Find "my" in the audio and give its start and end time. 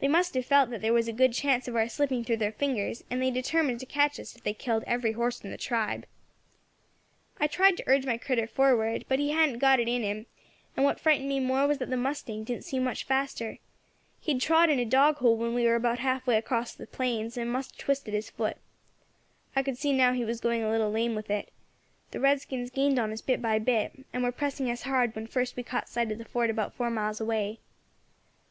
8.04-8.18